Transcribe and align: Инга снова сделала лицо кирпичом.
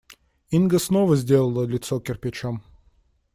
Инга 0.49 0.79
снова 0.79 1.15
сделала 1.15 1.63
лицо 1.63 1.99
кирпичом. 1.99 2.63